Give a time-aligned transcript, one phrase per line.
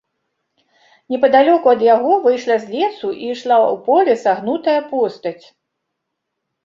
[1.15, 5.41] Непадалёку ад яго выйшла з лесу і ішла ў поле сагнутая постаць.